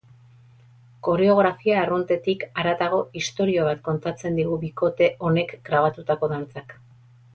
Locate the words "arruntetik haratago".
1.81-3.01